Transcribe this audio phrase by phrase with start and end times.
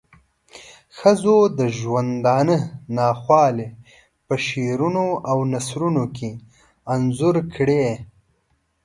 [0.97, 2.57] ښځو د ژوندانه
[2.97, 3.67] ناخوالی
[4.25, 6.31] په شعرونو او نثرونو کې
[6.93, 7.87] انځور کړې.